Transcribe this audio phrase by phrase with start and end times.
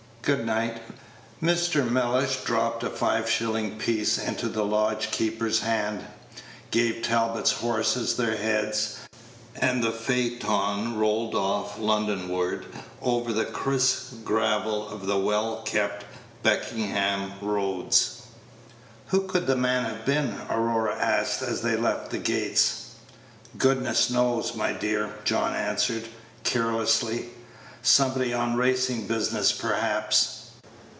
[0.23, 0.83] Good night."
[1.41, 1.83] Mr.
[1.89, 6.05] Mellish dropped a five shilling piece into the lodge keeper's hand,
[6.69, 8.99] gave Talbot's horses their heads,
[9.55, 12.65] and the phaeton rolled off Page 160 Londonward
[13.01, 16.05] over the crisp gravel of the well kept
[16.43, 18.21] Beckenham roads.
[19.07, 22.91] "Who could the man have been?" Aurora asked, as they left the gates.
[23.57, 26.07] "Goodness knows, my dear," John answered,
[26.43, 27.31] carelessly.
[27.83, 30.37] "Somebody on racing business, perhaps."